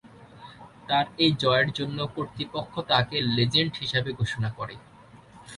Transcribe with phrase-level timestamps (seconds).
[0.89, 4.75] তার এই জয়ের জন্য কর্তৃপক্ষ তাকে লেজেন্ড হিসেবে ঘোষণা করে।